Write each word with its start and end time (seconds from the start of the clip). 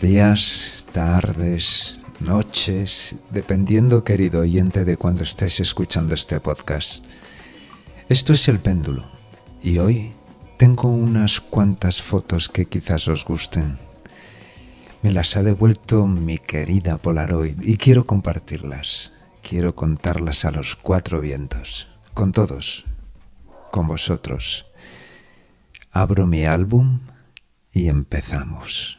Días, 0.00 0.84
tardes, 0.92 1.96
noches, 2.20 3.16
dependiendo, 3.30 4.04
querido 4.04 4.40
oyente, 4.40 4.84
de 4.84 4.98
cuando 4.98 5.22
estés 5.22 5.58
escuchando 5.58 6.14
este 6.14 6.38
podcast. 6.38 7.04
Esto 8.08 8.34
es 8.34 8.46
El 8.48 8.58
Péndulo 8.58 9.10
y 9.62 9.78
hoy 9.78 10.12
tengo 10.58 10.88
unas 10.90 11.40
cuantas 11.40 12.02
fotos 12.02 12.50
que 12.50 12.66
quizás 12.66 13.08
os 13.08 13.24
gusten. 13.24 13.78
Me 15.02 15.12
las 15.12 15.34
ha 15.36 15.42
devuelto 15.42 16.06
mi 16.06 16.36
querida 16.38 16.98
Polaroid 16.98 17.62
y 17.62 17.78
quiero 17.78 18.06
compartirlas. 18.06 19.12
Quiero 19.42 19.74
contarlas 19.74 20.44
a 20.44 20.50
los 20.50 20.76
cuatro 20.76 21.22
vientos, 21.22 21.88
con 22.12 22.32
todos, 22.32 22.84
con 23.70 23.88
vosotros. 23.88 24.66
Abro 25.90 26.26
mi 26.26 26.44
álbum 26.44 27.00
y 27.72 27.88
empezamos. 27.88 28.98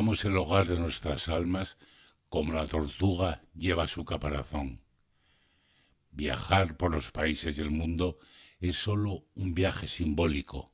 Llevamos 0.00 0.24
el 0.24 0.38
hogar 0.38 0.66
de 0.66 0.78
nuestras 0.78 1.28
almas 1.28 1.76
como 2.30 2.54
la 2.54 2.66
tortuga 2.66 3.42
lleva 3.54 3.86
su 3.86 4.06
caparazón. 4.06 4.80
Viajar 6.10 6.78
por 6.78 6.90
los 6.90 7.10
países 7.10 7.54
del 7.56 7.70
mundo 7.70 8.18
es 8.60 8.76
sólo 8.76 9.26
un 9.34 9.52
viaje 9.52 9.88
simbólico. 9.88 10.72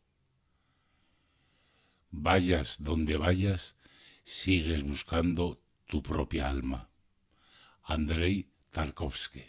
Vayas 2.13 2.77
donde 2.79 3.17
vayas, 3.17 3.75
sigues 4.23 4.85
buscando 4.85 5.61
tu 5.87 6.05
propia 6.05 6.49
alma. 6.49 6.89
Andrei 7.83 8.49
Tarkovsky. 8.71 9.45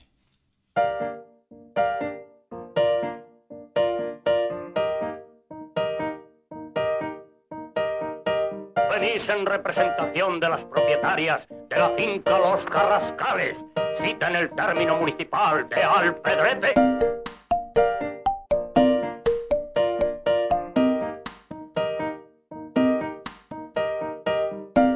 Venís 8.89 9.27
en 9.29 9.45
representación 9.45 10.39
de 10.39 10.49
las 10.49 10.63
propietarias 10.65 11.45
de 11.49 11.77
la 11.77 11.89
finca 11.91 12.37
Los 12.39 12.63
Carrascales. 12.65 13.57
cita 14.01 14.29
en 14.29 14.35
el 14.35 14.49
término 14.51 14.95
municipal 14.95 15.67
de 15.69 15.83
Alpedrete. 15.83 16.73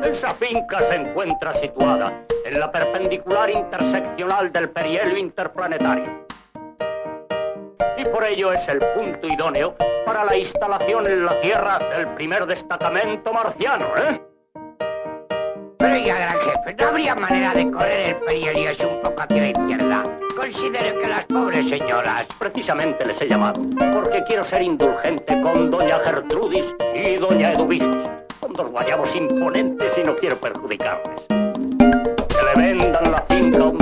Esa 0.03 0.29
finca 0.31 0.79
se 0.87 0.95
encuentra 0.95 1.53
situada 1.55 2.25
en 2.45 2.59
la 2.59 2.71
perpendicular 2.71 3.49
interseccional 3.49 4.51
del 4.51 4.69
perihelio 4.69 5.17
interplanetario. 5.17 6.25
Y 7.97 8.05
por 8.05 8.23
ello 8.23 8.51
es 8.51 8.67
el 8.67 8.79
punto 8.79 9.27
idóneo 9.27 9.75
para 10.11 10.25
la 10.25 10.35
instalación 10.35 11.07
en 11.07 11.23
la 11.23 11.39
Tierra 11.39 11.79
del 11.95 12.05
primer 12.15 12.45
destacamento 12.45 13.31
marciano, 13.31 13.85
¿eh? 13.95 14.21
Pero 15.77 15.97
ya, 15.99 16.15
gran 16.17 16.37
jefe, 16.41 16.75
¿no 16.77 16.87
habría 16.89 17.15
manera 17.15 17.53
de 17.53 17.71
correr 17.71 18.09
el 18.09 18.15
perihelio 18.17 18.89
un 18.89 19.01
poco 19.03 19.23
hacia 19.23 19.41
la 19.41 19.47
izquierda? 19.47 20.03
Considero 20.35 20.99
que 20.99 21.09
las 21.09 21.23
pobres 21.27 21.69
señoras... 21.69 22.27
Precisamente 22.37 23.05
les 23.05 23.21
he 23.21 23.29
llamado, 23.29 23.61
porque 23.93 24.21
quiero 24.27 24.43
ser 24.43 24.63
indulgente 24.63 25.41
con 25.41 25.71
doña 25.71 25.97
Gertrudis 26.03 26.75
y 26.93 27.15
doña 27.15 27.53
Eduviges. 27.53 27.95
Son 28.41 28.51
dos 28.51 28.69
guayabos 28.69 29.15
imponentes 29.15 29.97
y 29.97 30.03
no 30.03 30.13
quiero 30.17 30.35
perjudicarles. 30.35 31.25
Que 31.29 32.59
le 32.59 32.61
vendan 32.61 33.11
la 33.11 33.25
finca 33.29 33.59
a 33.59 33.63
un 33.63 33.80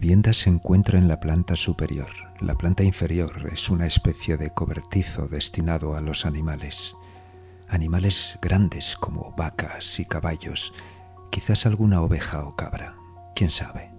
vivienda 0.00 0.34
se 0.34 0.50
encuentra 0.50 0.98
en 0.98 1.08
la 1.08 1.20
planta 1.20 1.56
superior. 1.56 2.10
La 2.38 2.54
planta 2.54 2.84
inferior 2.84 3.48
es 3.50 3.70
una 3.70 3.86
especie 3.86 4.36
de 4.36 4.50
cobertizo 4.50 5.26
destinado 5.26 5.96
a 5.96 6.02
los 6.02 6.26
animales. 6.26 6.94
Animales 7.66 8.38
grandes 8.42 8.94
como 8.94 9.32
vacas 9.38 9.98
y 9.98 10.04
caballos, 10.04 10.74
quizás 11.30 11.64
alguna 11.64 12.02
oveja 12.02 12.44
o 12.44 12.54
cabra, 12.56 12.94
quién 13.34 13.50
sabe. 13.50 13.90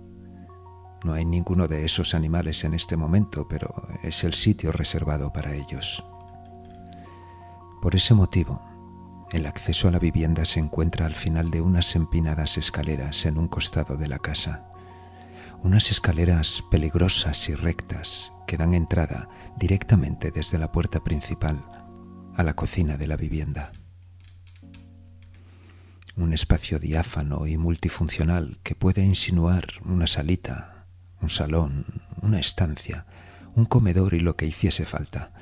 No 1.04 1.14
hay 1.14 1.26
ninguno 1.26 1.68
de 1.68 1.84
esos 1.84 2.14
animales 2.14 2.64
en 2.64 2.76
este 2.76 2.96
momento, 2.96 3.48
pero 3.48 3.74
es 4.04 4.24
el 4.24 4.36
sitio 4.36 4.72
reservado 4.72 5.34
para 5.34 5.56
ellos. 5.56 6.06
Por 7.82 7.96
ese 7.96 8.14
motivo, 8.14 8.62
el 9.32 9.48
acceso 9.48 9.88
a 9.88 9.92
la 9.92 10.00
vivienda 10.00 10.46
se 10.46 10.60
encuentra 10.60 11.08
al 11.08 11.16
final 11.16 11.50
de 11.50 11.62
unas 11.62 11.96
empinadas 11.96 12.60
escaleras 12.60 13.26
en 13.26 13.40
un 13.40 13.48
costado 13.48 13.98
de 13.98 14.08
la 14.08 14.20
casa 14.20 14.68
unas 15.64 15.92
escaleras 15.92 16.64
peligrosas 16.70 17.50
y 17.50 17.56
rectas 17.56 18.34
que 18.46 18.58
dan 18.58 18.74
entrada 18.74 19.28
directamente 19.58 20.32
desde 20.32 20.58
la 20.58 20.72
puerta 20.72 21.04
principal 21.04 21.64
a 22.36 22.44
la 22.44 22.56
cocina 22.56 22.98
de 22.98 23.08
la 23.08 23.18
vivienda. 23.18 23.72
Un 26.16 26.34
espacio 26.34 26.80
diáfano 26.80 27.48
y 27.48 27.58
multifuncional 27.58 28.60
que 28.64 28.76
puede 28.76 29.04
insinuar 29.04 29.66
una 29.86 30.08
salita, 30.08 30.88
un 31.22 31.30
salón, 31.30 31.86
una 32.22 32.40
estancia, 32.40 33.06
un 33.56 33.66
comedor 33.66 34.14
y 34.14 34.20
lo 34.20 34.36
que 34.36 34.46
hiciese 34.46 34.86
falta. 34.86 35.34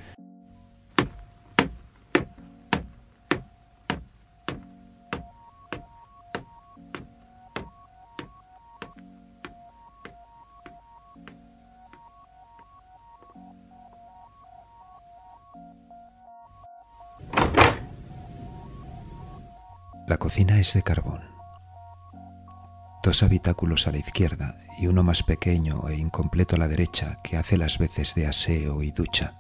La 20.66 20.72
de 20.74 20.84
carbón. 20.84 21.22
Dos 23.04 23.22
habitáculos 23.22 23.88
a 23.88 23.92
la 23.92 24.00
izquierda 24.00 24.56
y 24.80 24.88
uno 24.88 25.04
más 25.04 25.22
pequeño 25.22 25.88
e 25.90 25.96
incompleto 25.96 26.56
a 26.56 26.60
la 26.60 26.68
derecha 26.68 27.20
que 27.24 27.38
hace 27.38 27.58
las 27.58 27.78
veces 27.78 28.16
de 28.16 28.26
aseo 28.26 28.82
y 28.82 28.92
ducha. 28.92 29.36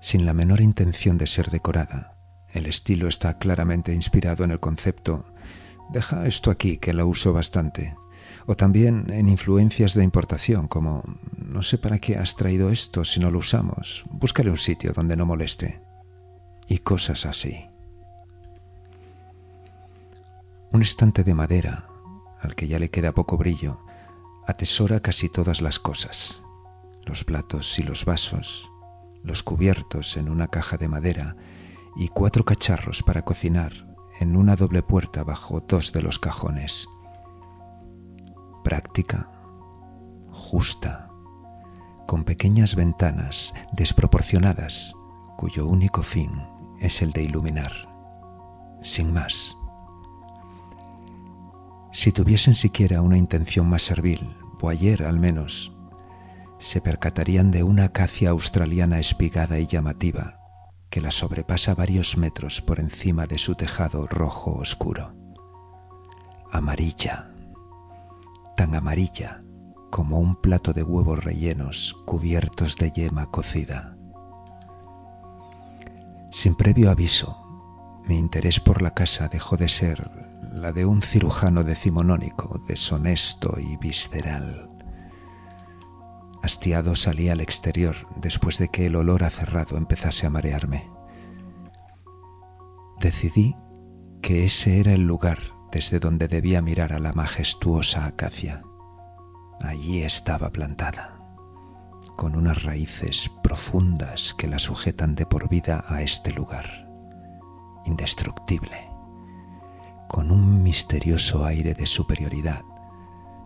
Sin 0.00 0.24
la 0.24 0.34
menor 0.34 0.60
intención 0.60 1.18
de 1.18 1.28
ser 1.28 1.50
decorada, 1.50 2.14
el 2.50 2.66
estilo 2.66 3.06
está 3.06 3.38
claramente 3.38 3.92
inspirado 3.92 4.42
en 4.42 4.50
el 4.50 4.60
concepto 4.60 5.26
deja 5.90 6.26
esto 6.26 6.50
aquí 6.50 6.78
que 6.78 6.92
lo 6.92 7.06
uso 7.06 7.32
bastante, 7.32 7.94
o 8.46 8.56
también 8.56 9.06
en 9.10 9.28
influencias 9.28 9.94
de 9.94 10.02
importación 10.02 10.66
como 10.66 11.04
no 11.36 11.62
sé 11.62 11.78
para 11.78 12.00
qué 12.00 12.16
has 12.16 12.34
traído 12.34 12.70
esto 12.70 13.04
si 13.04 13.20
no 13.20 13.30
lo 13.30 13.38
usamos, 13.38 14.04
búscale 14.10 14.50
un 14.50 14.56
sitio 14.56 14.92
donde 14.92 15.16
no 15.16 15.26
moleste, 15.26 15.80
y 16.66 16.78
cosas 16.78 17.24
así. 17.24 17.68
Un 20.70 20.82
estante 20.82 21.24
de 21.24 21.34
madera, 21.34 21.88
al 22.40 22.54
que 22.54 22.68
ya 22.68 22.78
le 22.78 22.90
queda 22.90 23.12
poco 23.12 23.38
brillo, 23.38 23.80
atesora 24.46 25.00
casi 25.00 25.28
todas 25.28 25.62
las 25.62 25.78
cosas, 25.78 26.42
los 27.06 27.24
platos 27.24 27.78
y 27.78 27.82
los 27.82 28.04
vasos, 28.04 28.70
los 29.22 29.42
cubiertos 29.42 30.16
en 30.16 30.28
una 30.28 30.48
caja 30.48 30.76
de 30.76 30.88
madera 30.88 31.36
y 31.96 32.08
cuatro 32.08 32.44
cacharros 32.44 33.02
para 33.02 33.22
cocinar 33.22 33.72
en 34.20 34.36
una 34.36 34.56
doble 34.56 34.82
puerta 34.82 35.24
bajo 35.24 35.60
dos 35.60 35.92
de 35.92 36.02
los 36.02 36.18
cajones. 36.18 36.86
práctica, 38.62 39.30
justa, 40.30 41.10
con 42.06 42.24
pequeñas 42.24 42.74
ventanas 42.74 43.54
desproporcionadas 43.72 44.94
cuyo 45.38 45.66
único 45.66 46.02
fin 46.02 46.30
es 46.80 47.00
el 47.00 47.12
de 47.12 47.22
iluminar, 47.22 47.72
sin 48.82 49.12
más. 49.12 49.57
Si 51.98 52.12
tuviesen 52.12 52.54
siquiera 52.54 53.02
una 53.02 53.18
intención 53.18 53.68
más 53.68 53.82
servil, 53.82 54.36
Boyer 54.60 55.02
al 55.02 55.18
menos, 55.18 55.72
se 56.60 56.80
percatarían 56.80 57.50
de 57.50 57.64
una 57.64 57.86
acacia 57.86 58.30
australiana 58.30 59.00
espigada 59.00 59.58
y 59.58 59.66
llamativa 59.66 60.38
que 60.90 61.00
la 61.00 61.10
sobrepasa 61.10 61.74
varios 61.74 62.16
metros 62.16 62.60
por 62.60 62.78
encima 62.78 63.26
de 63.26 63.36
su 63.36 63.56
tejado 63.56 64.06
rojo 64.06 64.52
oscuro. 64.52 65.12
Amarilla, 66.52 67.34
tan 68.56 68.76
amarilla 68.76 69.42
como 69.90 70.20
un 70.20 70.36
plato 70.36 70.72
de 70.72 70.84
huevos 70.84 71.24
rellenos 71.24 71.96
cubiertos 72.06 72.76
de 72.76 72.92
yema 72.92 73.28
cocida. 73.32 73.98
Sin 76.30 76.54
previo 76.54 76.92
aviso, 76.92 77.44
mi 78.06 78.18
interés 78.18 78.60
por 78.60 78.82
la 78.82 78.94
casa 78.94 79.26
dejó 79.26 79.56
de 79.56 79.68
ser 79.68 80.27
la 80.58 80.72
de 80.72 80.84
un 80.84 81.02
cirujano 81.02 81.64
decimonónico, 81.64 82.60
deshonesto 82.66 83.58
y 83.58 83.76
visceral. 83.76 84.70
Hastiado 86.42 86.94
salí 86.96 87.28
al 87.28 87.40
exterior 87.40 87.96
después 88.16 88.58
de 88.58 88.68
que 88.68 88.86
el 88.86 88.96
olor 88.96 89.24
a 89.24 89.30
cerrado 89.30 89.76
empezase 89.76 90.26
a 90.26 90.30
marearme. 90.30 90.88
Decidí 93.00 93.56
que 94.22 94.44
ese 94.44 94.80
era 94.80 94.92
el 94.92 95.06
lugar 95.06 95.38
desde 95.70 96.00
donde 96.00 96.28
debía 96.28 96.62
mirar 96.62 96.92
a 96.92 96.98
la 96.98 97.12
majestuosa 97.12 98.06
acacia. 98.06 98.62
Allí 99.60 100.02
estaba 100.02 100.50
plantada, 100.50 101.18
con 102.16 102.36
unas 102.36 102.62
raíces 102.62 103.30
profundas 103.42 104.34
que 104.34 104.48
la 104.48 104.58
sujetan 104.58 105.14
de 105.14 105.26
por 105.26 105.48
vida 105.48 105.84
a 105.88 106.02
este 106.02 106.32
lugar, 106.32 106.88
indestructible, 107.84 108.87
con 110.08 110.30
un 110.30 110.62
misterioso 110.62 111.44
aire 111.44 111.74
de 111.74 111.86
superioridad, 111.86 112.64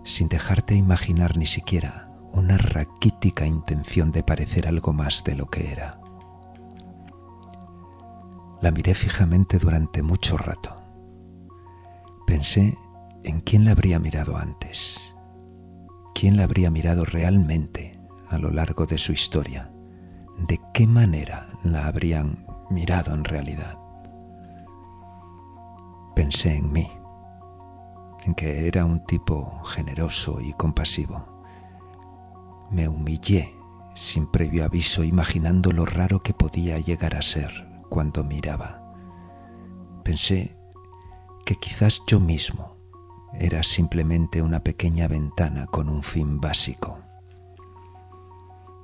sin 0.05 0.29
dejarte 0.29 0.75
imaginar 0.75 1.37
ni 1.37 1.47
siquiera 1.47 2.13
una 2.33 2.57
raquítica 2.57 3.47
intención 3.47 4.11
de 4.11 4.23
parecer 4.23 4.67
algo 4.67 4.93
más 4.93 5.23
de 5.25 5.35
lo 5.35 5.47
que 5.47 5.71
era. 5.71 6.01
La 8.63 8.71
miré 8.71 8.95
fijamente 8.95 9.59
durante 9.59 10.03
mucho 10.03 10.37
rato. 10.37 10.81
Pensé 12.27 12.79
en 13.25 13.41
quién 13.41 13.65
la 13.65 13.73
habría 13.73 13.99
mirado 13.99 14.37
antes, 14.37 15.15
quién 16.15 16.37
la 16.37 16.45
habría 16.45 16.71
mirado 16.71 17.05
realmente 17.05 18.01
a 18.29 18.39
lo 18.39 18.51
largo 18.51 18.87
de 18.87 18.99
su 18.99 19.13
historia, 19.13 19.73
de 20.39 20.61
qué 20.73 20.87
manera 20.87 21.59
la 21.65 21.87
habrían 21.87 22.47
mirado 22.71 23.15
en 23.15 23.25
realidad. 23.25 23.82
Pensé 26.15 26.57
en 26.57 26.73
mí, 26.73 26.91
en 28.25 28.35
que 28.35 28.69
era 28.69 28.85
un 28.85 29.05
tipo 29.05 29.63
generoso 29.65 30.41
y 30.41 30.53
compasivo. 30.53 31.27
Me 32.71 32.89
humillé 32.89 33.55
sin 33.95 34.27
previo 34.27 34.65
aviso 34.65 35.05
imaginando 35.05 35.73
lo 35.73 35.85
raro 35.85 36.23
que 36.23 36.35
podía 36.35 36.79
llegar 36.79 37.15
a 37.15 37.23
ser 37.23 37.69
cuando 37.89 38.25
miraba. 38.25 38.83
Pensé 40.05 40.57
que 41.45 41.57
quizás 41.57 42.03
yo 42.07 42.21
mismo 42.21 42.77
era 43.35 43.63
simplemente 43.63 44.43
una 44.43 44.61
pequeña 44.61 45.09
ventana 45.09 45.67
con 45.67 45.89
un 45.89 46.03
fin 46.03 46.41
básico. 46.41 46.99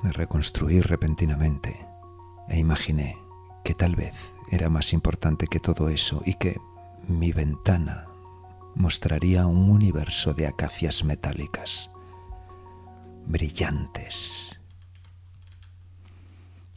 Me 0.02 0.12
reconstruí 0.12 0.80
repentinamente 0.80 1.86
e 2.48 2.58
imaginé 2.58 3.16
que 3.64 3.74
tal 3.74 3.96
vez 3.96 4.32
era 4.50 4.70
más 4.70 4.92
importante 4.92 5.46
que 5.46 5.58
todo 5.58 5.88
eso 5.88 6.22
y 6.24 6.34
que 6.34 6.56
mi 7.06 7.32
ventana 7.32 8.06
mostraría 8.74 9.46
un 9.46 9.70
universo 9.70 10.34
de 10.34 10.46
acacias 10.46 11.04
metálicas, 11.04 11.90
brillantes. 13.26 14.60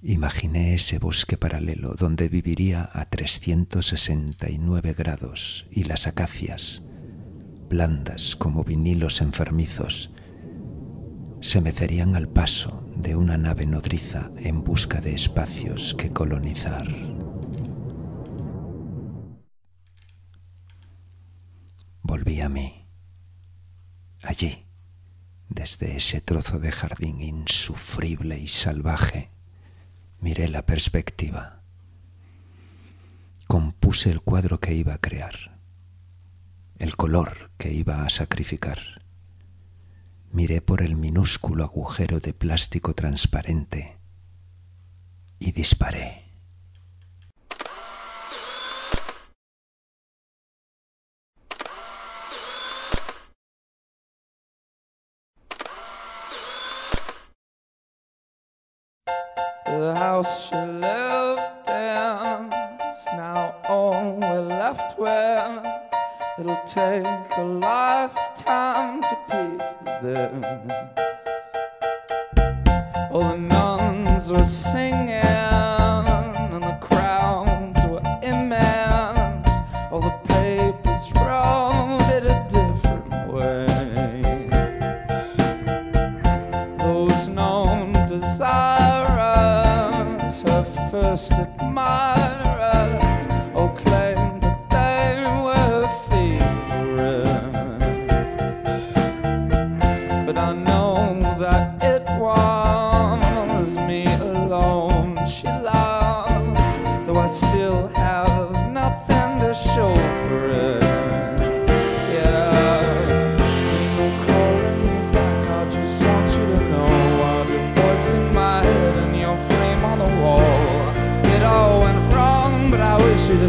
Imaginé 0.01 0.73
ese 0.73 0.97
bosque 0.97 1.37
paralelo 1.37 1.93
donde 1.93 2.27
viviría 2.27 2.89
a 2.91 3.05
369 3.05 4.93
grados 4.93 5.67
y 5.69 5.83
las 5.83 6.07
acacias, 6.07 6.81
blandas 7.69 8.35
como 8.35 8.63
vinilos 8.63 9.21
enfermizos, 9.21 10.09
se 11.39 11.61
mecerían 11.61 12.15
al 12.15 12.27
paso 12.27 12.83
de 12.95 13.15
una 13.15 13.37
nave 13.37 13.65
nodriza 13.65 14.31
en 14.37 14.63
busca 14.63 15.01
de 15.01 15.13
espacios 15.13 15.93
que 15.93 16.11
colonizar. 16.11 16.87
Volví 22.11 22.41
a 22.41 22.49
mí, 22.49 22.89
allí, 24.21 24.65
desde 25.47 25.95
ese 25.95 26.19
trozo 26.19 26.59
de 26.59 26.69
jardín 26.69 27.21
insufrible 27.21 28.37
y 28.37 28.49
salvaje, 28.49 29.29
miré 30.19 30.49
la 30.49 30.65
perspectiva. 30.65 31.61
Compuse 33.47 34.11
el 34.11 34.19
cuadro 34.19 34.59
que 34.59 34.73
iba 34.73 34.93
a 34.93 34.97
crear, 34.97 35.57
el 36.79 36.97
color 36.97 37.49
que 37.57 37.71
iba 37.71 38.03
a 38.03 38.09
sacrificar. 38.09 39.05
Miré 40.33 40.61
por 40.61 40.81
el 40.81 40.97
minúsculo 40.97 41.63
agujero 41.63 42.19
de 42.19 42.33
plástico 42.33 42.93
transparente 42.93 43.99
y 45.39 45.53
disparé. 45.53 46.30
House 60.23 60.80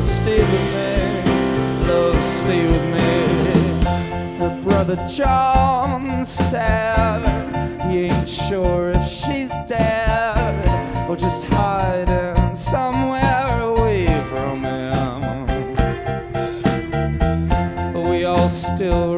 stayed 0.02 0.40
with 0.40 0.68
me. 0.76 1.88
Love, 1.88 2.24
stay 2.24 2.66
with 2.66 2.86
me. 2.94 4.38
Her 4.38 4.60
brother 4.62 4.96
John 5.08 6.24
said 6.24 7.20
he 7.90 8.06
ain't 8.06 8.28
sure 8.28 8.90
if 8.90 9.08
she's 9.08 9.50
dead 9.68 11.08
or 11.08 11.16
just 11.16 11.44
hiding 11.44 12.54
somewhere 12.54 13.60
away 13.60 14.06
from 14.24 14.64
him 14.64 15.46
but 17.92 18.02
we 18.02 18.24
all 18.24 18.48
still 18.48 19.16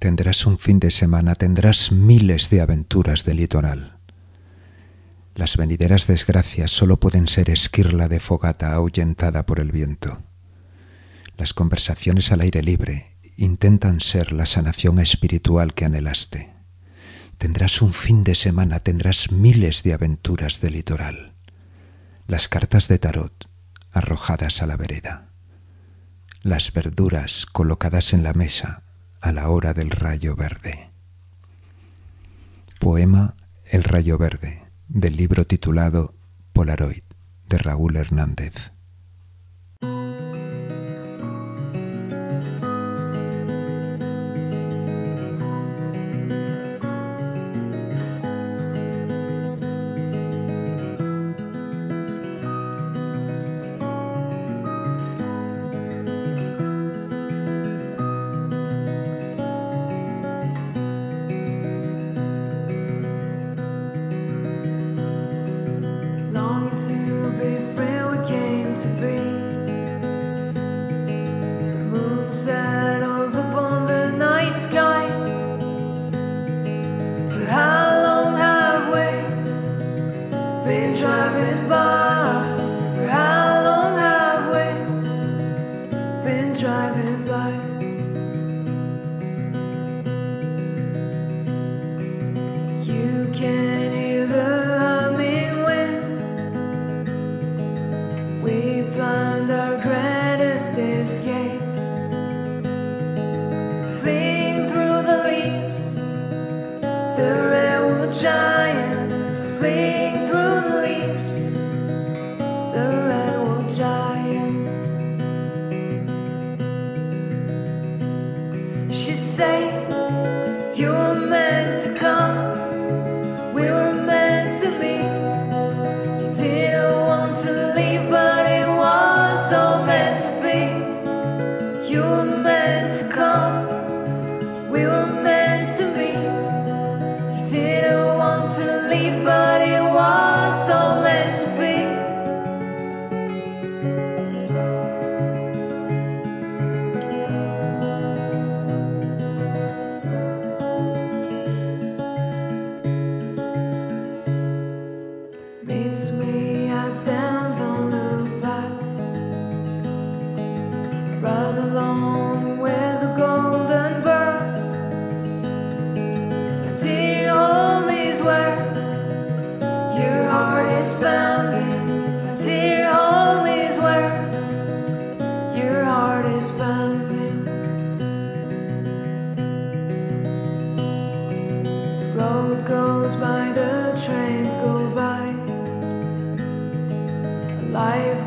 tendrás 0.00 0.46
un 0.46 0.58
fin 0.58 0.80
de 0.80 0.90
semana, 0.90 1.34
tendrás 1.34 1.92
miles 1.92 2.48
de 2.48 2.62
aventuras 2.62 3.26
de 3.26 3.34
litoral. 3.34 3.98
Las 5.34 5.58
venideras 5.58 6.06
desgracias 6.06 6.70
solo 6.70 6.98
pueden 6.98 7.28
ser 7.28 7.50
esquirla 7.50 8.08
de 8.08 8.18
fogata 8.18 8.72
ahuyentada 8.72 9.44
por 9.44 9.60
el 9.60 9.70
viento. 9.70 10.22
Las 11.36 11.52
conversaciones 11.52 12.32
al 12.32 12.40
aire 12.40 12.62
libre 12.62 13.18
intentan 13.36 14.00
ser 14.00 14.32
la 14.32 14.46
sanación 14.46 15.00
espiritual 15.00 15.74
que 15.74 15.84
anhelaste. 15.84 16.50
Tendrás 17.36 17.82
un 17.82 17.92
fin 17.92 18.24
de 18.24 18.34
semana, 18.34 18.80
tendrás 18.80 19.30
miles 19.30 19.82
de 19.82 19.92
aventuras 19.92 20.62
de 20.62 20.70
litoral. 20.70 21.34
Las 22.26 22.48
cartas 22.48 22.88
de 22.88 22.98
tarot 22.98 23.50
arrojadas 23.92 24.62
a 24.62 24.66
la 24.66 24.78
vereda. 24.78 25.28
Las 26.42 26.72
verduras 26.72 27.44
colocadas 27.44 28.14
en 28.14 28.22
la 28.22 28.32
mesa 28.32 28.82
a 29.20 29.32
la 29.32 29.50
hora 29.50 29.74
del 29.74 29.90
rayo 29.90 30.34
verde. 30.34 30.90
Poema 32.78 33.36
El 33.64 33.84
rayo 33.84 34.18
verde, 34.18 34.64
del 34.88 35.16
libro 35.16 35.46
titulado 35.46 36.14
Polaroid, 36.52 37.04
de 37.48 37.58
Raúl 37.58 37.96
Hernández. 37.96 38.72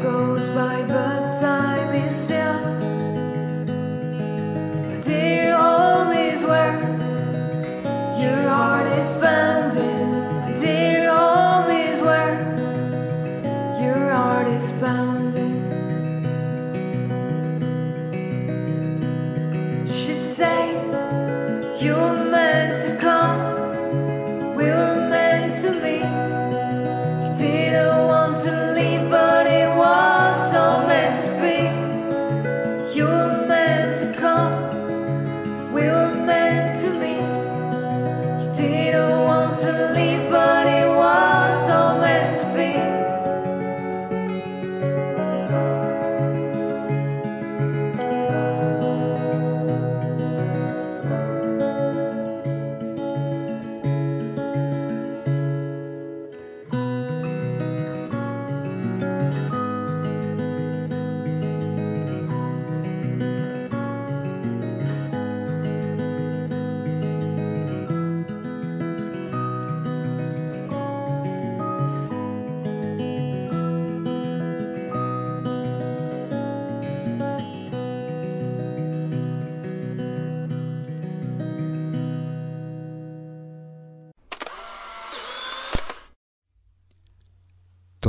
go. 0.03 0.32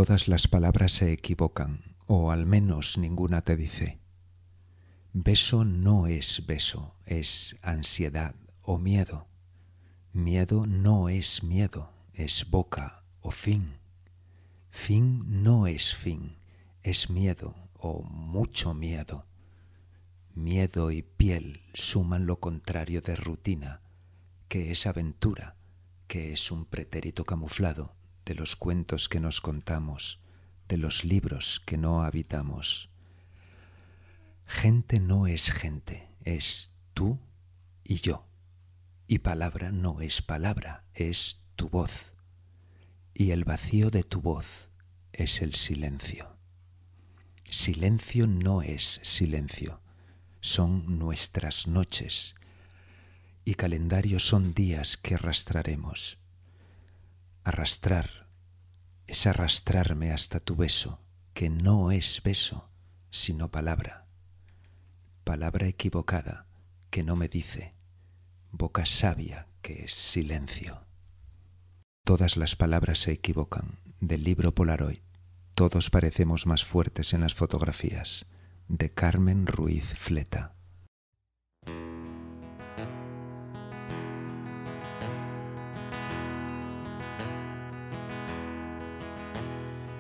Todas 0.07 0.29
las 0.29 0.49
palabras 0.49 0.93
se 0.93 1.15
equivocan, 1.15 1.97
o 2.07 2.31
al 2.31 2.45
menos 2.45 2.99
ninguna 2.99 3.41
te 3.41 3.57
dice. 3.57 4.01
Beso 5.15 5.65
no 5.65 6.09
es 6.09 6.45
beso, 6.45 6.95
es 7.07 7.57
ansiedad 7.63 8.35
o 8.61 8.77
miedo. 8.77 9.29
Miedo 10.13 10.67
no 10.67 11.09
es 11.09 11.43
miedo, 11.43 11.91
es 12.13 12.51
boca 12.51 13.03
o 13.23 13.31
fin. 13.31 13.79
Fin 14.69 15.43
no 15.43 15.67
es 15.67 15.95
fin, 15.95 16.37
es 16.83 17.09
miedo 17.09 17.55
o 17.73 18.03
mucho 18.03 18.75
miedo. 18.75 19.25
Miedo 20.35 20.91
y 20.91 21.01
piel 21.01 21.63
suman 21.73 22.27
lo 22.27 22.41
contrario 22.41 23.01
de 23.01 23.17
rutina, 23.17 23.81
que 24.49 24.71
es 24.71 24.87
aventura, 24.87 25.57
que 26.09 26.35
es 26.35 26.51
un 26.51 26.67
pretérito 26.67 27.25
camuflado 27.25 27.97
de 28.25 28.35
los 28.35 28.57
cuentos 28.57 29.09
que 29.09 29.21
nos 29.21 29.41
contamos, 29.41 30.21
de 30.69 30.79
los 30.79 31.05
libros 31.05 31.61
que 31.65 31.77
no 31.77 32.03
habitamos. 32.03 32.89
Gente 34.47 35.01
no 35.01 35.27
es 35.27 35.51
gente, 35.51 36.09
es 36.25 36.73
tú 36.95 37.19
y 37.83 37.97
yo. 37.97 38.27
Y 39.07 39.19
palabra 39.19 39.73
no 39.73 40.01
es 40.01 40.23
palabra, 40.23 40.85
es 40.95 41.43
tu 41.57 41.69
voz. 41.69 42.13
Y 43.13 43.31
el 43.31 43.45
vacío 43.45 43.91
de 43.91 44.03
tu 44.03 44.21
voz 44.21 44.69
es 45.13 45.43
el 45.43 45.55
silencio. 45.55 46.37
Silencio 47.45 48.27
no 48.27 48.63
es 48.63 49.01
silencio, 49.03 49.81
son 50.41 50.99
nuestras 50.99 51.69
noches. 51.69 52.35
Y 53.45 53.55
calendario 53.55 54.19
son 54.19 54.55
días 54.55 54.97
que 54.97 55.15
arrastraremos. 55.15 56.19
Arrastrar 57.45 58.27
es 59.07 59.27
arrastrarme 59.27 60.13
hasta 60.13 60.41
tu 60.41 60.57
beso, 60.57 61.03
que 61.35 61.51
no 61.51 61.91
es 61.91 62.23
beso, 62.23 62.71
sino 63.11 63.51
palabra. 63.51 64.07
Palabra 65.25 65.67
equivocada 65.67 66.47
que 66.89 67.03
no 67.03 67.17
me 67.17 67.29
dice, 67.29 67.75
boca 68.51 68.87
sabia 68.87 69.47
que 69.61 69.85
es 69.85 69.93
silencio. 69.93 70.87
Todas 72.03 72.39
las 72.39 72.57
palabras 72.57 73.01
se 73.01 73.13
equivocan, 73.13 73.79
del 74.01 74.25
libro 74.25 74.55
Polaroid. 74.55 75.03
Todos 75.55 75.91
parecemos 75.91 76.47
más 76.47 76.65
fuertes 76.65 77.13
en 77.13 77.21
las 77.21 77.35
fotografías, 77.35 78.25
de 78.69 78.91
Carmen 78.91 79.47
Ruiz 79.47 79.93
Fleta. 79.99 80.54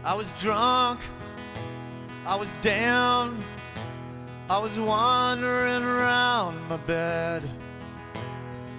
I 0.06 0.12
was 0.12 0.32
drunk, 0.32 1.00
I 2.26 2.36
was 2.36 2.52
down, 2.60 3.42
I 4.50 4.58
was 4.58 4.78
wandering 4.78 5.82
around 5.82 6.68
my 6.68 6.76
bed. 6.76 7.42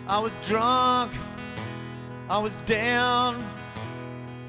I 0.07 0.19
was 0.19 0.37
drunk, 0.47 1.13
I 2.29 2.37
was 2.37 2.55
down, 2.67 3.43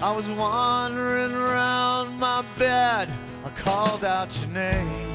I 0.01 0.15
was 0.15 0.29
wandering 0.29 1.33
around 1.33 2.19
my 2.19 2.45
bed. 2.59 3.09
I 3.43 3.49
called 3.51 4.05
out 4.05 4.39
your 4.41 4.51
name. 4.51 5.07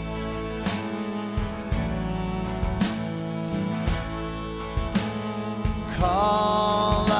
Call 6.00 7.11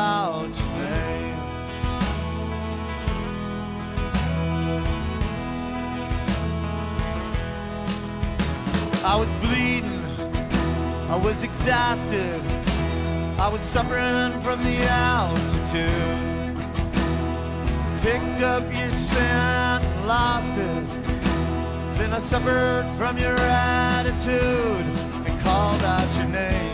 I 9.12 9.16
was 9.18 9.30
bleeding, 9.42 10.06
I 11.10 11.18
was 11.22 11.44
exhausted, 11.44 12.42
I 13.38 13.50
was 13.50 13.60
suffering 13.60 14.40
from 14.40 14.64
the 14.64 14.78
altitude. 14.88 16.22
Picked 18.02 18.42
up 18.42 18.64
your 18.74 18.90
scent, 18.90 19.84
lost 20.08 20.54
it. 20.54 20.88
Then 21.98 22.14
I 22.14 22.20
suffered 22.20 22.86
from 22.98 23.18
your 23.18 23.38
attitude 23.38 24.86
and 25.28 25.42
called 25.42 25.84
out 25.84 26.08
your 26.16 26.30
name. 26.30 26.72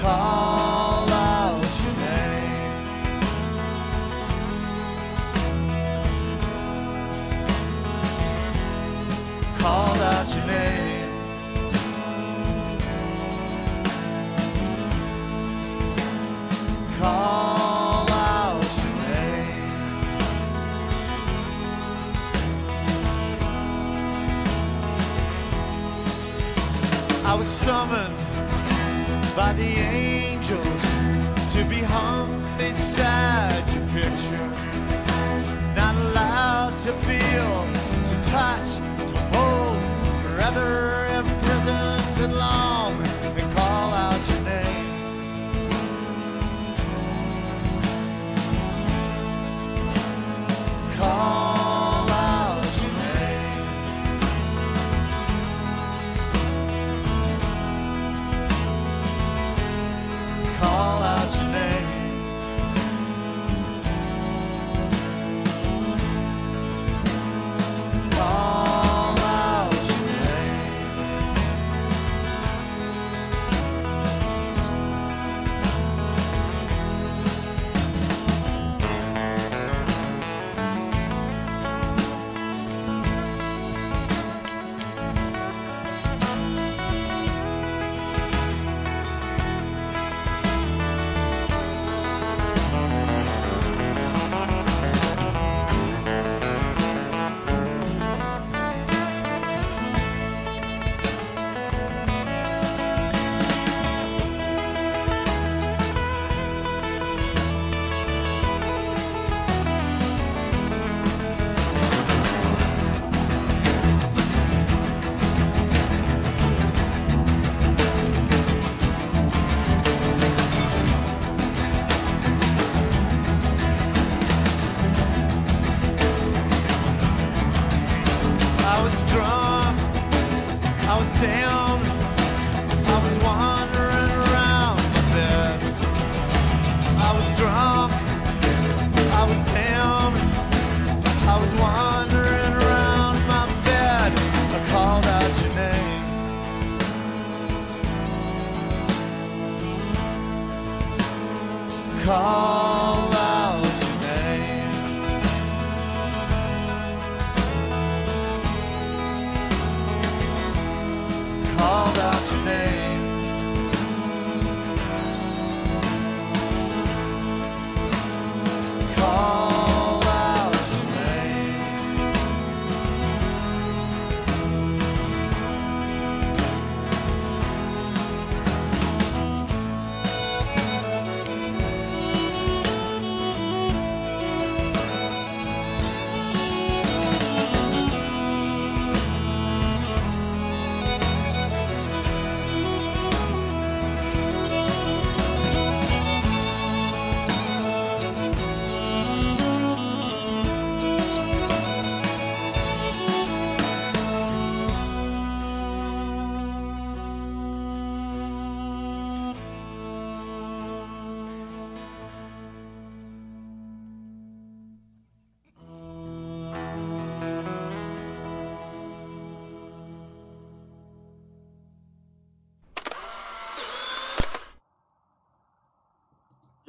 Call 0.00 0.73
the 29.56 29.78
angels 29.78 30.82
to 31.54 31.64
be 31.68 31.80
hung 31.80 32.42
beside 32.58 33.64
your 33.72 33.86
picture. 33.88 34.48
Not 35.74 35.94
allowed 35.96 36.76
to 36.86 36.92
feel, 37.06 37.54
to 38.10 38.30
touch, 38.30 38.68
to 39.10 39.18
hold, 39.32 39.78
forever 40.22 41.06
imprisoned 41.18 42.03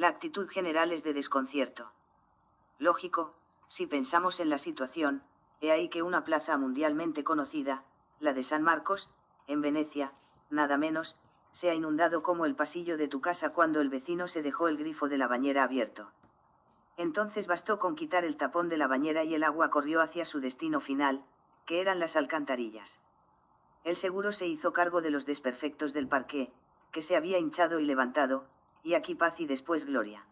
La 0.06 0.12
actitud 0.12 0.48
general 0.48 0.92
es 0.92 1.04
de 1.04 1.14
desconcierto. 1.14 1.92
Lógico, 2.78 3.34
si 3.68 3.88
pensamos 3.88 4.40
en 4.40 4.52
la 4.52 4.60
situación, 4.60 5.24
he 5.62 5.72
ahí 5.72 5.90
que 5.90 6.04
una 6.04 6.24
plaza 6.24 6.60
mundialmente 6.60 7.24
conocida, 7.24 7.84
la 8.20 8.34
de 8.34 8.44
San 8.44 8.62
Marcos, 8.62 9.10
en 9.48 9.62
Venecia, 9.62 10.14
nada 10.52 10.78
menos, 10.78 11.16
se 11.52 11.72
ha 11.72 11.74
inundado 11.74 12.22
como 12.22 12.46
el 12.46 12.54
pasillo 12.54 12.98
de 12.98 13.08
tu 13.08 13.20
casa 13.20 13.52
cuando 13.52 13.82
el 13.82 13.90
vecino 13.90 14.28
se 14.28 14.44
dejó 14.44 14.68
el 14.68 14.78
grifo 14.78 15.10
de 15.10 15.18
la 15.18 15.28
bañera 15.28 15.64
abierto. 15.64 16.12
Entonces 16.98 17.48
bastó 17.48 17.80
con 17.80 17.96
quitar 17.96 18.26
el 18.26 18.38
tapón 18.38 18.70
de 18.70 18.78
la 18.78 18.86
bañera 18.86 19.24
y 19.24 19.34
el 19.34 19.44
agua 19.44 19.72
corrió 19.72 20.02
hacia 20.02 20.24
su 20.24 20.40
destino 20.40 20.82
final, 20.82 21.26
que 21.66 21.82
eran 21.82 22.00
las 22.00 22.16
alcantarillas. 22.16 23.00
El 23.84 23.96
seguro 23.96 24.32
se 24.32 24.46
hizo 24.46 24.72
cargo 24.72 25.02
de 25.02 25.10
los 25.10 25.26
desperfectos 25.26 25.94
del 25.94 26.08
parqué, 26.08 26.54
que 26.92 27.02
se 27.02 27.16
había 27.16 27.40
hinchado 27.40 27.80
y 27.80 27.86
levantado, 27.86 28.46
y 28.86 28.94
aquí 28.94 29.16
paz 29.16 29.40
y 29.40 29.48
después 29.48 29.86
gloria. 29.86 30.24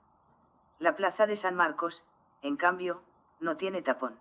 La 0.77 0.95
plaza 0.95 1.25
de 1.25 1.35
San 1.35 1.55
Marcos, 1.55 2.03
en 2.43 2.55
cambio, 2.55 3.01
no 3.39 3.57
tiene 3.57 3.81
tapón. 3.81 4.19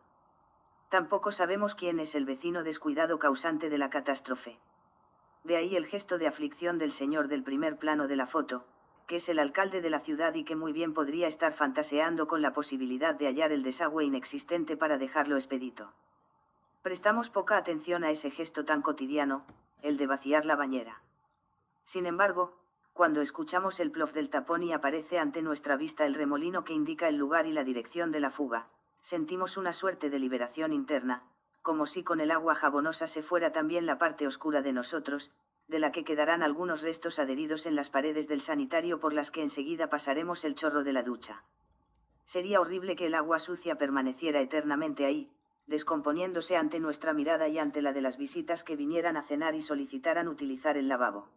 Tampoco 0.88 1.32
sabemos 1.32 1.74
quién 1.74 2.00
es 2.00 2.14
el 2.14 2.24
vecino 2.24 2.62
descuidado 2.62 3.18
causante 3.18 3.68
de 3.68 3.76
la 3.76 3.90
catástrofe. 3.90 4.58
De 5.44 5.56
ahí 5.56 5.76
el 5.76 5.84
gesto 5.84 6.16
de 6.16 6.26
aflicción 6.26 6.78
del 6.78 6.92
señor 6.92 7.28
del 7.28 7.42
primer 7.42 7.76
plano 7.76 8.08
de 8.08 8.16
la 8.16 8.26
foto, 8.26 8.64
que 9.06 9.16
es 9.16 9.28
el 9.28 9.38
alcalde 9.38 9.82
de 9.82 9.90
la 9.90 10.00
ciudad 10.00 10.32
y 10.32 10.44
que 10.44 10.56
muy 10.56 10.72
bien 10.72 10.94
podría 10.94 11.28
estar 11.28 11.52
fantaseando 11.52 12.26
con 12.26 12.40
la 12.40 12.54
posibilidad 12.54 13.14
de 13.14 13.26
hallar 13.26 13.52
el 13.52 13.62
desagüe 13.62 14.04
inexistente 14.04 14.78
para 14.78 14.96
dejarlo 14.96 15.36
expedito. 15.36 15.92
Prestamos 16.80 17.28
poca 17.28 17.58
atención 17.58 18.02
a 18.02 18.10
ese 18.10 18.30
gesto 18.30 18.64
tan 18.64 18.80
cotidiano, 18.80 19.44
el 19.82 19.98
de 19.98 20.06
vaciar 20.06 20.46
la 20.46 20.56
bañera. 20.56 21.02
Sin 21.84 22.06
embargo, 22.06 22.61
cuando 22.92 23.22
escuchamos 23.22 23.80
el 23.80 23.90
plof 23.90 24.12
del 24.12 24.28
tapón 24.28 24.62
y 24.62 24.72
aparece 24.72 25.18
ante 25.18 25.40
nuestra 25.40 25.76
vista 25.76 26.04
el 26.04 26.14
remolino 26.14 26.62
que 26.62 26.74
indica 26.74 27.08
el 27.08 27.16
lugar 27.16 27.46
y 27.46 27.52
la 27.52 27.64
dirección 27.64 28.12
de 28.12 28.20
la 28.20 28.30
fuga, 28.30 28.68
sentimos 29.00 29.56
una 29.56 29.72
suerte 29.72 30.10
de 30.10 30.18
liberación 30.18 30.72
interna, 30.72 31.24
como 31.62 31.86
si 31.86 32.02
con 32.02 32.20
el 32.20 32.30
agua 32.30 32.54
jabonosa 32.54 33.06
se 33.06 33.22
fuera 33.22 33.50
también 33.50 33.86
la 33.86 33.98
parte 33.98 34.26
oscura 34.26 34.60
de 34.60 34.72
nosotros, 34.72 35.30
de 35.68 35.78
la 35.78 35.90
que 35.90 36.04
quedarán 36.04 36.42
algunos 36.42 36.82
restos 36.82 37.18
adheridos 37.18 37.64
en 37.66 37.76
las 37.76 37.88
paredes 37.88 38.28
del 38.28 38.40
sanitario 38.40 39.00
por 39.00 39.14
las 39.14 39.30
que 39.30 39.42
enseguida 39.42 39.88
pasaremos 39.88 40.44
el 40.44 40.54
chorro 40.54 40.84
de 40.84 40.92
la 40.92 41.02
ducha. 41.02 41.44
Sería 42.24 42.60
horrible 42.60 42.94
que 42.94 43.06
el 43.06 43.14
agua 43.14 43.38
sucia 43.38 43.78
permaneciera 43.78 44.40
eternamente 44.40 45.06
ahí, 45.06 45.32
descomponiéndose 45.66 46.56
ante 46.56 46.78
nuestra 46.78 47.14
mirada 47.14 47.48
y 47.48 47.58
ante 47.58 47.80
la 47.80 47.92
de 47.92 48.02
las 48.02 48.18
visitas 48.18 48.64
que 48.64 48.76
vinieran 48.76 49.16
a 49.16 49.22
cenar 49.22 49.54
y 49.54 49.62
solicitaran 49.62 50.28
utilizar 50.28 50.76
el 50.76 50.88
lavabo. 50.88 51.30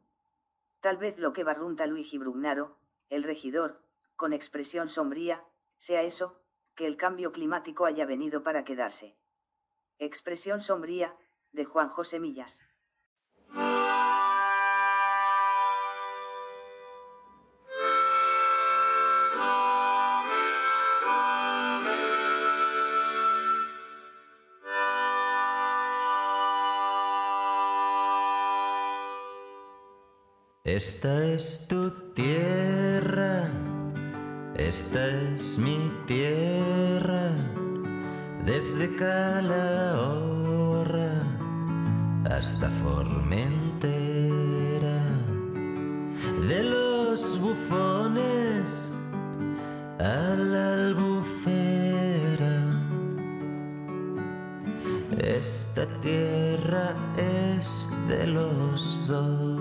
Tal 0.86 0.98
vez 0.98 1.17
lo 1.17 1.34
que 1.34 1.43
barrunta 1.43 1.88
Luigi 1.88 2.19
Brugnaro, 2.19 2.78
el 3.10 3.24
regidor, 3.24 3.82
con 4.15 4.34
expresión 4.34 4.88
sombría, 4.88 5.43
sea 5.80 6.04
eso, 6.04 6.39
que 6.76 6.86
el 6.86 6.95
cambio 6.95 7.32
climático 7.32 7.88
haya 7.88 8.06
venido 8.06 8.43
para 8.43 8.63
quedarse. 8.65 9.17
Expresión 9.98 10.62
sombría, 10.62 11.17
de 11.54 11.65
Juan 11.65 11.89
José 11.89 12.19
Millas. 12.19 12.62
Esta 30.65 31.23
es 31.23 31.67
tu 31.67 31.91
tierra, 32.15 33.47
esta 34.56 35.08
es 35.36 35.60
mi 35.60 35.91
tierra, 36.08 37.30
desde 38.43 38.95
Calahorra 38.95 40.41
hasta 42.32 42.71
Formentera, 42.82 43.91
de 46.47 46.63
los 46.63 47.39
bufones 47.39 48.91
a 49.99 50.36
la 50.36 50.73
albufera. 50.73 52.56
Esta 55.19 55.86
tierra 56.01 56.95
es 57.17 57.88
de 58.08 58.25
los 58.25 59.08
dos. 59.08 59.55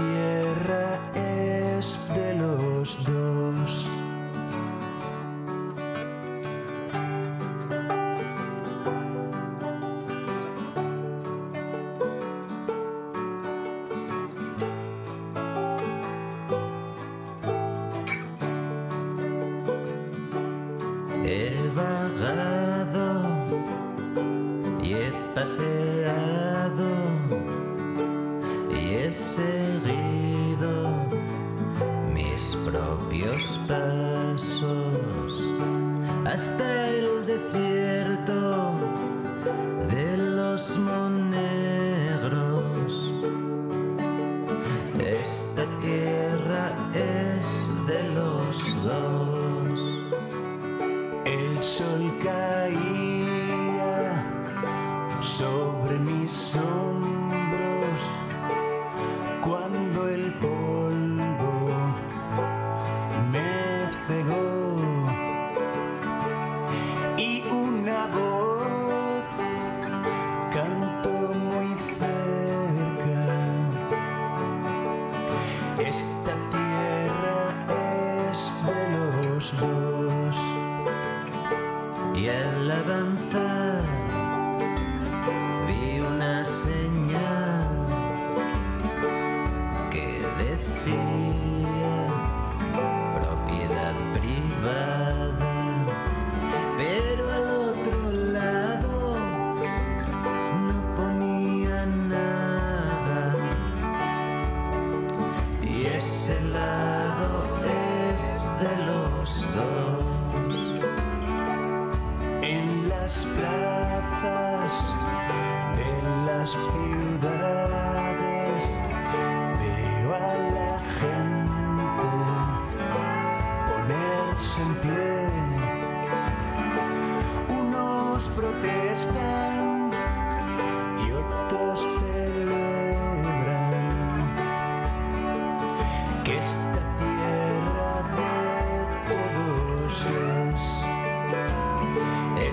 Tierra 0.00 0.98
es 1.14 2.00
de 2.14 2.34
los 2.34 3.04
dos. 3.04 3.99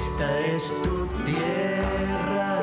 Esta 0.08 0.40
es 0.40 0.82
tu 0.84 1.06
tierra, 1.26 2.62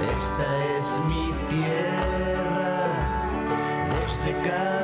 esta 0.00 0.48
es 0.78 0.86
mi 1.08 1.34
tierra, 1.50 2.86
desde 3.90 4.32
Calahorra 4.42 4.75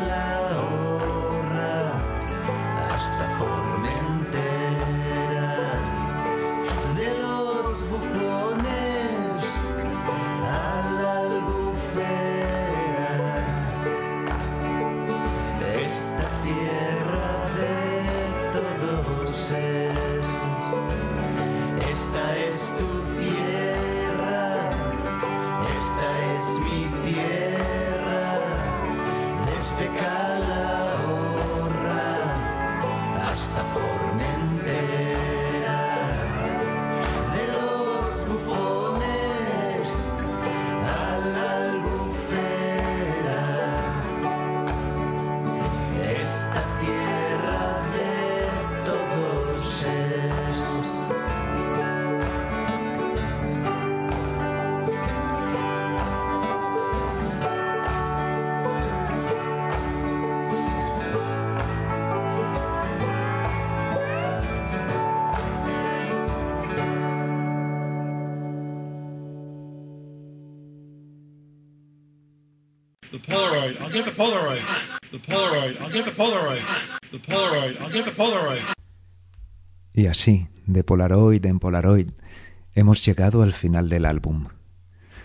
Y 79.94 80.06
así, 80.06 80.48
de 80.66 80.84
Polaroid 80.84 81.44
en 81.46 81.58
Polaroid, 81.58 82.08
hemos 82.74 83.04
llegado 83.04 83.42
al 83.42 83.52
final 83.52 83.88
del 83.88 84.06
álbum. 84.06 84.48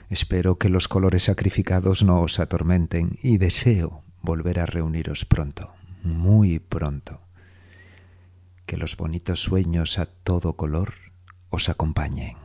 Espero 0.10 0.58
que 0.58 0.70
los 0.70 0.88
colores 0.88 1.24
sacrificados 1.24 2.04
no 2.04 2.22
os 2.22 2.40
atormenten 2.40 3.12
y 3.22 3.38
deseo 3.38 4.04
volver 4.22 4.60
a 4.60 4.66
reuniros 4.66 5.26
pronto, 5.26 5.74
muy 6.04 6.60
pronto. 6.60 7.22
Que 8.66 8.78
los 8.78 8.98
bonitos 8.98 9.42
sueños 9.42 10.00
a 10.00 10.06
todo 10.06 10.54
color 10.54 10.94
os 11.50 11.70
acompañen. 11.70 12.36